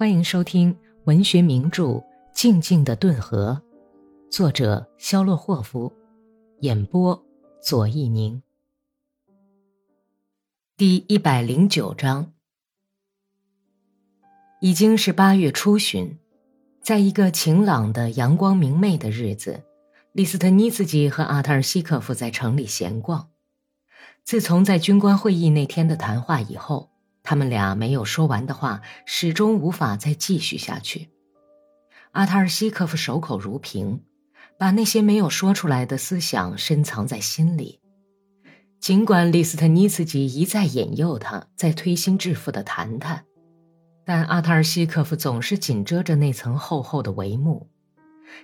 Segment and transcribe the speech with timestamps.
[0.00, 0.74] 欢迎收听
[1.04, 1.84] 文学名著
[2.32, 3.60] 《静静的顿河》，
[4.34, 5.92] 作者肖洛霍夫，
[6.60, 7.22] 演播
[7.62, 8.42] 左一宁。
[10.78, 12.32] 第一百零九章，
[14.62, 16.18] 已经是八月初旬，
[16.80, 19.62] 在一个晴朗的、阳光明媚的日子，
[20.12, 23.28] 利斯特尼茨基和阿特尔西科夫在城里闲逛。
[24.24, 26.89] 自从在军官会议那天的谈话以后。
[27.30, 31.10] 他们俩没有说完的话，始终无法再继续下去。
[32.10, 34.02] 阿塔尔西科夫守口如瓶，
[34.58, 37.78] 把那些没有说出来的思想深藏在心里。
[38.80, 43.24] 尽管利斯特尼茨基一再引诱他，再推心置腹的谈谈，
[44.04, 47.70] 但阿塔尔西科夫总是紧遮着那层厚厚的帷幕。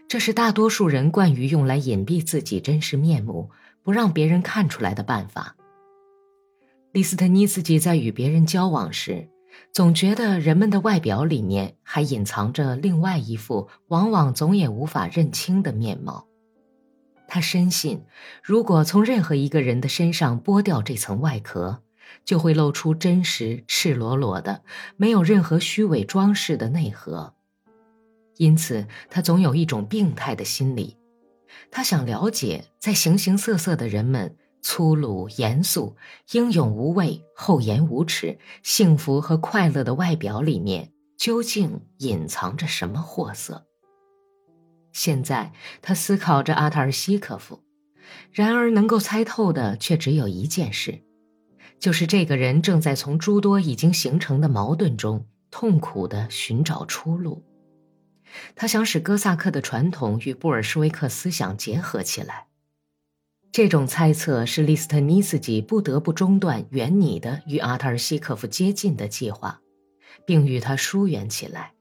[0.06, 3.50] 这是大多数人惯于用来隐蔽自己真实面目、
[3.82, 5.55] 不让别人看出来的办法。
[6.96, 9.28] 利斯特尼斯基在与别人交往时，
[9.70, 16.26] 总觉得人们的外表里面还隐藏着另外一副往往总也无法认清的面貌。
[17.28, 18.02] 他深信，
[18.42, 21.82] 如果从任何一个人的身上剥掉这层外壳，
[22.24, 24.62] 就会露出真实、赤裸裸的、
[24.96, 27.34] 没有任何虚伪装饰的内核。
[28.38, 30.96] 因此，他总有一种病态的心理，
[31.70, 34.34] 他想了解在形形色色的人们。
[34.68, 35.96] 粗鲁、严肃、
[36.32, 43.64] 英勇无畏、厚颜无耻、幸福和快乐的外表里面，究竟隐藏着什么货色？
[44.92, 47.62] 现在他思考着阿塔尔西科夫，
[48.32, 51.00] 然而能够猜透的却只有一件事，
[51.78, 57.44] 就是这个人正在从诸多已经形成的矛盾中痛苦地寻找出路。
[58.56, 62.48] 他想使哥萨克的传统与布尔什维克思想结合起来。
[63.56, 69.62] 这种猜测使利斯特尼斯基不得不中断原拟的与阿特尔西科夫接近的计划，
[70.26, 71.72] 并与他疏远起来。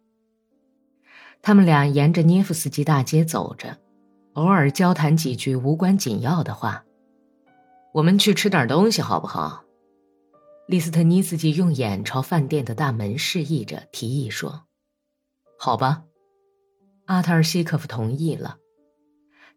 [1.42, 3.78] 他们俩沿着涅夫斯基大街走着，
[4.36, 6.86] 偶尔交谈几句无关紧要的话。
[7.94, 9.66] 我们去吃点东西好不好？
[10.70, 14.64] 利斯特尼斯基用眼朝饭店的大门示意着，提议说
[15.60, 16.04] ：“好吧。”
[17.04, 18.60] 阿特尔西科夫同意了。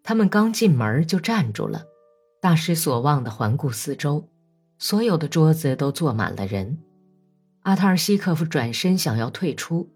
[0.03, 1.85] 他们刚进门就站住了。
[2.41, 4.29] 大失所望地环顾四周，
[4.79, 6.79] 所有的桌子都坐满了人。
[7.63, 9.91] 阿塔尔西科夫转身想要退出，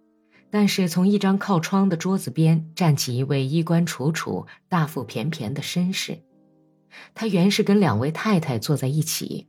[0.50, 6.18] 但是从一张靠窗的桌子边站起一位衣冠楚楚、大腹便便的绅士。
[7.14, 9.48] 他原是跟两位太太坐在一起，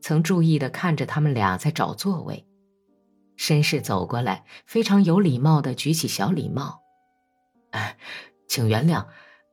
[0.00, 2.46] 曾注意地看着他们俩在找座位。
[3.36, 6.80] 绅士走过来，非常有礼貌地举起小礼帽
[7.72, 7.98] ：“哎，
[8.48, 9.06] 请原谅，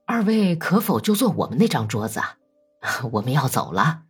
[0.05, 2.37] 二位可否就坐我们那张桌子啊？”
[3.13, 4.03] 我们要走了，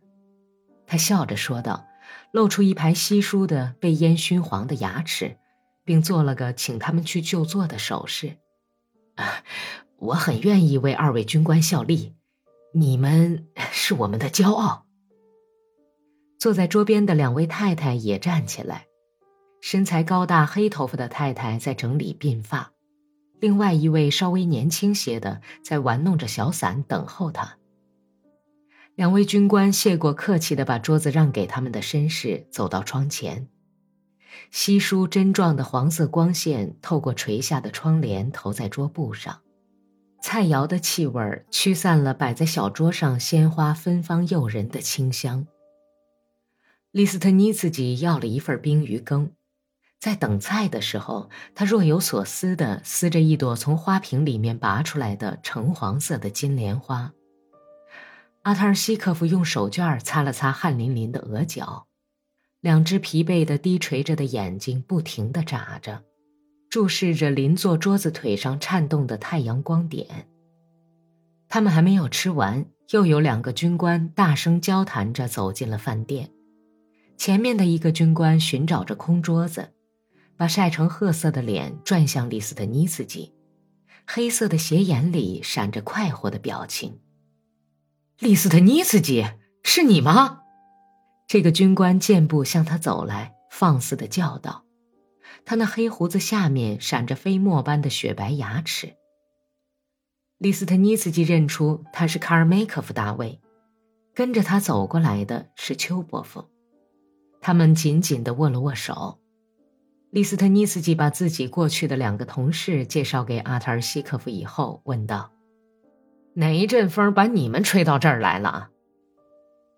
[0.86, 1.86] 他笑着说道，
[2.32, 5.38] 露出一排稀疏的被烟熏黄的牙齿，
[5.84, 8.36] 并做了个请他们去就坐的手势。
[9.16, 9.42] 啊，
[9.98, 12.14] 我很愿意为二位军官效力，
[12.74, 14.86] 你们 是我们的骄傲。
[16.38, 18.86] 坐在桌边的两位太太也站起来，
[19.62, 22.72] 身材高大、黑头发的太太在整理鬓发，
[23.40, 27.56] 另外一位稍微年轻些的在玩弄着小伞等候他。
[28.96, 33.46] 两位军官谢过客气的把桌子让给他们的绅士，走到窗前。
[34.50, 39.42] 稀疏针状的黄色光线透过垂下的窗帘投在桌布上，
[40.22, 45.46] 菜肴的气味驱散了摆在小桌上鲜花芬芳诱人的清香。
[46.90, 49.30] 利斯特尼自己要了一份冰鱼羹，
[50.00, 57.12] 在等菜的时候，他若有所思地撕着一朵从花瓶里面拔出来的橙黄色的金莲花。
[58.46, 61.88] 阿塔尔西科夫用手绢擦了擦汗淋淋的额角，
[62.60, 66.04] 两只疲惫的低垂着的眼睛不停地眨着，
[66.70, 70.28] 注视着邻座桌子腿上颤动的太阳光点。
[71.48, 76.30] 他们还没有吃完，又有两个军官大声交谈着走进了饭店。
[77.16, 79.72] 前面的一个军官寻找着空桌子，
[80.36, 83.32] 把晒成褐色的脸转向利斯特尼斯基，
[84.06, 87.00] 黑色的斜眼里闪着快活的表情。
[88.18, 89.26] 利斯特尼茨基，
[89.62, 90.40] 是你吗？
[91.28, 94.64] 这个军官健步向他走来，放肆的叫道
[95.44, 98.94] ：“他那黑胡子下面闪着飞沫般的雪白牙齿。”
[100.38, 103.38] 利斯特尼茨基认出他是卡尔梅科夫大卫，
[104.14, 106.48] 跟着他走过来的是丘伯夫，
[107.42, 109.18] 他们紧紧的握了握手。
[110.10, 115.32] 利斯特尼茨基把自己过去的两个同事介绍给阿特尔西科夫以后，问道。
[116.38, 118.68] 哪一阵风把你们吹到这儿来了？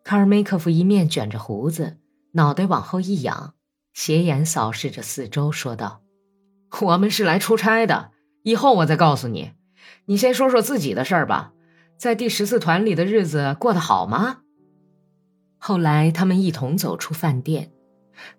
[0.02, 1.98] 卡尔梅科夫一面卷着胡子，
[2.32, 3.54] 脑袋往后一仰，
[3.94, 6.02] 斜眼扫视着四周，说道
[6.82, 8.10] ：“我们是来出差的，
[8.42, 9.52] 以后我再告诉你。
[10.06, 11.52] 你先说说自己的事儿吧，
[11.96, 14.38] 在第十四团里的日子过得好吗？”
[15.58, 17.70] 后来，他们一同走出饭店，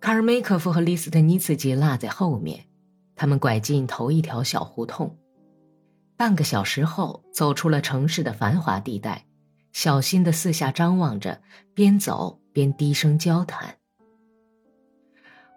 [0.01, 2.65] 卡尔梅科夫和利斯特尼茨基落在后面。
[3.15, 5.18] 他们拐进头一条小胡同，
[6.19, 9.25] 半个小时后，走出了城市的繁华地带，
[9.71, 11.41] 小心的四下张望着，
[11.73, 13.77] 边走边低声交谈。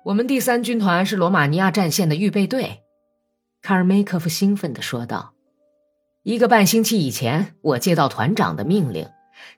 [0.04, 2.84] 我们第三军团是罗马尼亚战线的预备队，
[3.60, 5.34] 卡尔梅科夫兴奋地说道。
[6.22, 9.08] 一个半星期以前，我接到团长的命令，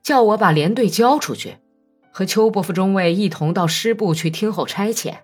[0.02, 1.58] 叫我把连队交出去，
[2.12, 5.18] 和丘波夫中尉一同到师部去听候差遣。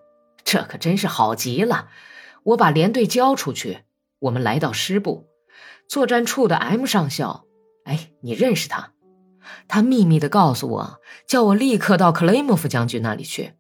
[0.45, 1.89] 这可真是好极了。
[2.43, 3.79] 我把连队交出去，
[4.19, 5.30] 我们来到师部，
[5.89, 7.45] 作战处的 M 上校，
[7.85, 8.93] 哎，你认识他？
[9.67, 13.55] 他秘密的告诉我，叫我立刻到克雷莫夫将军那里去。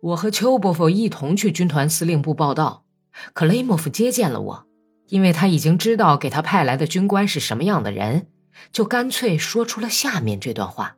[0.00, 2.84] 我和丘伯夫一同去军团司令部报道。
[3.32, 4.66] 克雷莫夫接见了我，
[5.08, 8.28] 因为他已经知道给他派来的军官是什么样的人，
[8.72, 10.96] 就干脆说出了下面这段话。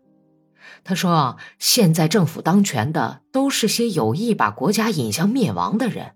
[0.84, 6.12] 他说：“现在政府当权的都是些有意把国家引向灭亡的人。”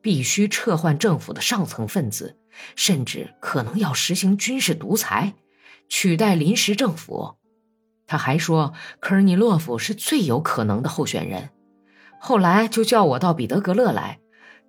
[0.00, 2.36] 必须撤换政府的上层分子，
[2.76, 5.34] 甚至可能要实行军事独裁，
[5.88, 7.36] 取代临时政府。
[8.06, 11.50] 他还说，科尔尼洛夫是最有可能的候选人。
[12.20, 14.20] 后来就叫我到彼得格勒来，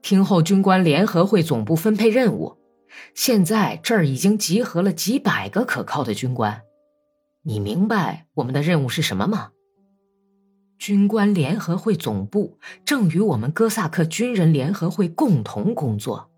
[0.02, 2.58] 听候军官联合会总部分配任务。
[3.14, 6.62] 现在这儿已经集合了几百个可靠的军官。
[7.44, 9.52] 你明白我们的任务是什么吗？
[10.78, 16.30] 军官联合会总部正与我们哥萨克军人联合会共同工作，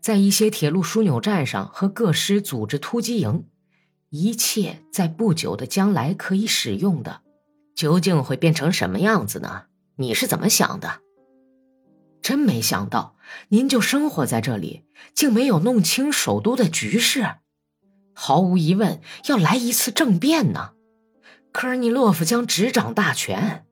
[0.00, 3.46] 在一些铁路枢纽站上和各师组织突击营，
[4.10, 7.22] 一切在不久的将来可以使用的，
[7.74, 9.64] 究竟会变成什么样子呢？
[9.96, 11.00] 你是怎么想的？
[12.22, 13.16] 真没想到，
[13.48, 14.84] 您就生活在这里，
[15.14, 17.36] 竟没有弄清首都的局势。
[18.14, 20.72] 毫无疑问，要来一次政变呢。
[21.52, 23.64] 科尔尼洛夫将执掌大权。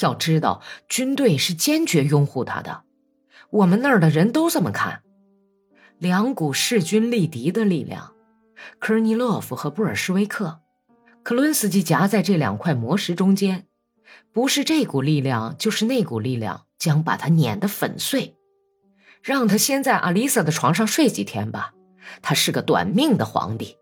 [0.00, 2.84] 要知道，军队是坚决拥护他的，
[3.50, 5.02] 我们那儿的人都这么看。
[5.98, 8.12] 两股势均力敌的力量，
[8.78, 10.60] 科尔尼洛夫和布尔什维克，
[11.22, 13.66] 克伦斯基夹在这两块魔石中间，
[14.32, 18.36] 不是这股力量，就是那股力量，将把他碾得粉碎。
[19.22, 21.72] 让他先在阿丽萨的床上睡几天吧，
[22.22, 23.76] 他是个短命的皇帝。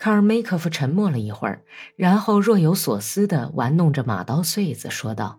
[0.00, 1.62] 卡尔梅科夫沉默了一会儿，
[1.94, 5.38] 然后若有所思地玩弄着马刀穗子，说道：“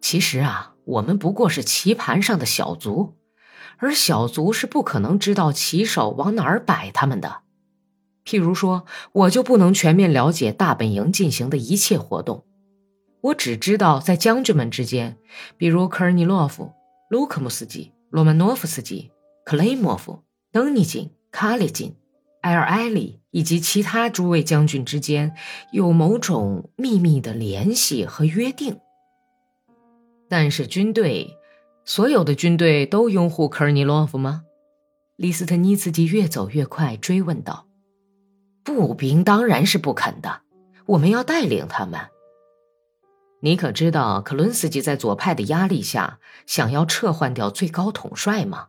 [0.00, 3.16] 其实啊，我们不过是棋盘上的小卒，
[3.78, 7.40] 而小卒是不可能知道棋手往哪儿摆他们的。
[8.24, 12.44] 譬如说，我就不能全面了解大本营进行的一切活动，
[13.20, 15.18] 我只知道在将军们之间，
[15.56, 16.70] 比如科尔尼洛夫、
[17.10, 19.10] 卢克姆斯基、罗曼诺夫斯基、
[19.44, 21.96] 克雷莫夫、登尼金、卡列金、
[22.42, 25.34] 埃尔埃里。”以及其他诸位将军之间
[25.70, 28.78] 有某种秘密的联系和约定，
[30.28, 31.38] 但是军队，
[31.86, 34.44] 所有的军队都拥护科尔尼洛夫吗？
[35.16, 37.66] 利斯特尼茨基越走越快，追问道
[38.62, 40.42] ：“步兵当然是不肯的，
[40.84, 41.98] 我们要带领他们。
[43.40, 48.68] 你可知道，克伦斯基在左派的压力下想要撤换掉最高统帅吗？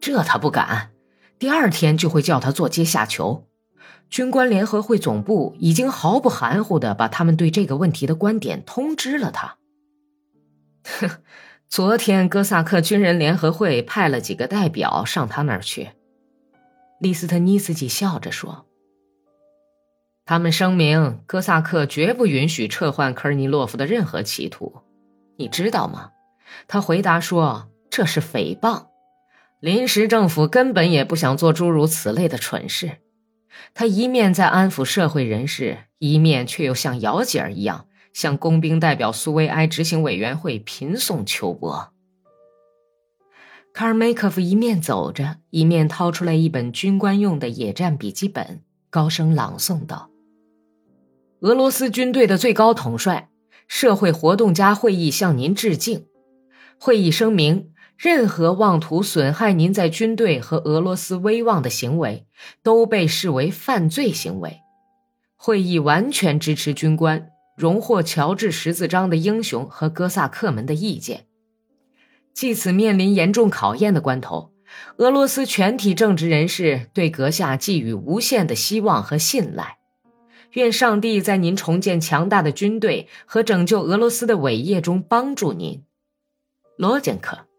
[0.00, 0.90] 这他不敢。”
[1.40, 3.46] 第二天就会叫他做阶下囚。
[4.10, 9.56] 军官联合会总部已经毫不含糊地把他们对这个问题的观点通知了他。
[10.84, 11.08] 哼，
[11.68, 15.90] 昨天哥萨克军人联合会派了几个代表上他那儿去。
[17.00, 18.66] 利斯特尼斯基笑着说
[20.26, 24.82] ：“他们声明，哥萨克绝不允许撤换科尔尼洛夫的任何企图。
[25.36, 26.10] 你知道吗？”
[26.68, 28.88] 他回答说：“这是诽谤。”
[29.60, 32.92] 临时政府根本也不想做诸如此类的蠢事，
[33.74, 41.92] 他一面在安抚社会人士，一面却又像姚姐儿一样向工兵代表苏维埃执行委员会频送秋波。
[43.74, 50.08] 卡尔梅科夫一面走着，一面掏出来一本军官用的野战笔记本，高声朗诵道
[51.40, 53.28] ：“俄罗斯军队的最高统帅，
[53.68, 56.06] 社会活动家会议向您致敬。
[56.78, 62.26] 会议声明。”任何妄图损害您在军队和俄罗斯威望的行为，
[62.62, 64.62] 都被视为犯罪行为。
[65.36, 67.28] 会议完全支持军官
[67.58, 71.26] 荣获乔治十字章的英雄和哥萨克们的意见。
[72.32, 74.54] 即此面临严重考验的关头，
[74.96, 79.76] 俄罗斯全体正直人士对阁下寄予无限的希望和信赖。
[80.52, 85.84] 愿上帝在您重建强大的军队和拯救俄罗斯的伟业中帮助您，
[86.78, 87.49] 罗杰克。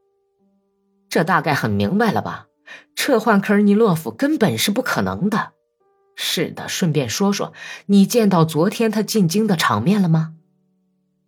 [1.12, 2.48] 这大概很明白了吧？
[2.96, 5.52] 撤换科尔尼洛夫根本是不可能的。
[6.16, 7.52] 是的，顺便说说，
[7.88, 10.36] 你见到昨天他进京的场面了吗？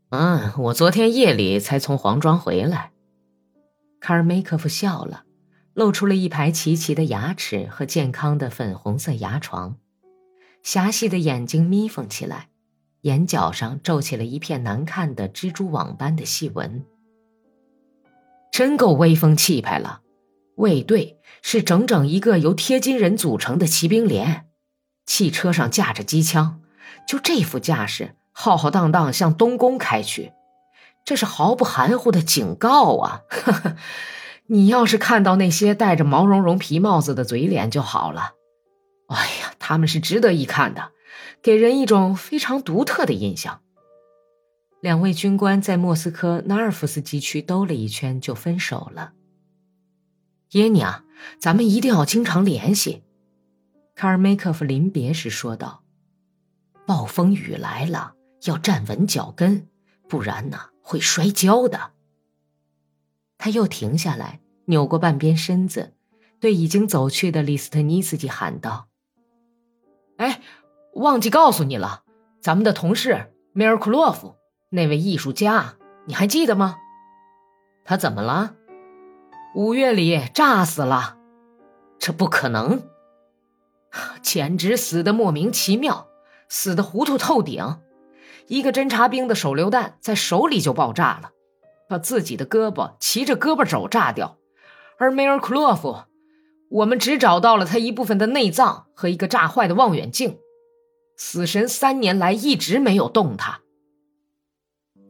[0.09, 2.91] 嗯，我昨天夜里才从黄庄回来。
[3.99, 5.23] 卡尔梅科夫笑了，
[5.73, 9.75] 露出了一排齐齐的牙齿和健康的粉红色牙床，
[10.61, 12.47] 狭细的眼睛眯缝起来，
[13.01, 16.85] 眼角上皱起了一片难看的蜘蛛网般的细纹。
[18.53, 20.01] 真够威风气派了，
[20.53, 24.45] 卫队是整整一个由贴金人组成的骑兵连，
[25.07, 26.60] 汽车上架着机枪，
[27.07, 30.33] 就这副架势，浩浩荡荡向东宫开去，
[31.03, 33.22] 这是毫不含糊的警告啊！
[33.27, 33.75] 呵 呵
[34.45, 38.33] 你要是看到那些戴着毛茸茸皮帽子的嘴脸就好了，
[39.07, 40.91] 哎呀，他们是值得一看的，
[41.41, 43.62] 给人一种非常独特的印象。
[44.83, 49.13] 两位军官在莫斯科纳尔夫斯基区兜了一圈，就分手了。
[50.49, 51.05] 耶娘，
[51.39, 53.01] 咱们一定要经常联系。
[53.95, 55.85] 卡尔梅科夫临别时说道
[56.85, 59.69] ：“暴风雨来了，要站稳脚跟，
[60.09, 61.91] 不然呢会摔跤的。”
[63.39, 65.93] 他又停下来，扭过半边身子，
[66.41, 68.89] 对已经走去的李斯特尼斯基喊道
[70.19, 70.41] ：“哎，
[70.95, 72.03] 忘记告诉你了，
[72.41, 74.35] 咱们的同事梅尔库洛夫。”
[74.75, 75.75] 那位艺术家，
[76.05, 76.77] 你还记得吗？
[77.85, 78.55] 他怎么了？
[79.53, 81.15] 五月里炸死了，
[81.99, 82.81] 这不可能，
[84.23, 86.07] 简直死的莫名其妙，
[86.49, 87.81] 死的糊涂透顶。
[88.47, 91.29] 一个侦察兵的手榴弹在手里就爆炸了，
[91.87, 94.39] 把自己的胳膊骑着胳膊肘炸掉。
[94.97, 96.05] 而梅尔库洛夫，
[96.71, 100.39] 我们只找到了他一部分的内脏和一个炸坏的望远镜。
[101.15, 103.59] 死神三年来一直没有动他。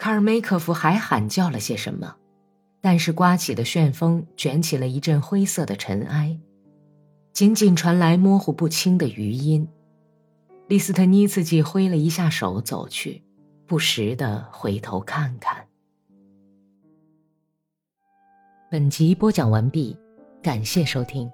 [0.04, 2.18] 卡尔梅科夫还喊叫了些什么，
[2.82, 6.38] 但是刮起的旋风卷起了一阵灰色的尘埃，
[7.32, 9.66] 仅仅传来模糊不清的余音。
[10.68, 13.24] 利斯特尼茨基挥了一下手走去，
[13.66, 15.66] 不时的回头看看。
[18.70, 19.98] 本集播讲完毕，
[20.42, 21.32] 感谢收听。